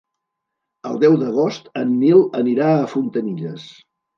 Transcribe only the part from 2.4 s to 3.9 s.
anirà a Fontanilles.